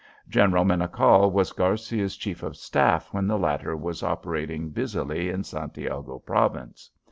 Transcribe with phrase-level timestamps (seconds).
[0.27, 6.17] General Menocal was Garcia's chief of staff when the latter was operating busily in Santiago
[6.17, 6.89] province.